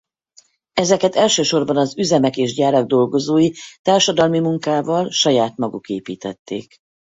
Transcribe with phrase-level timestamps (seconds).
[0.73, 3.51] Ezeket elsősorban az üzemek és gyárak dolgozói
[3.81, 6.75] társadalmi munkával saját maguk építették.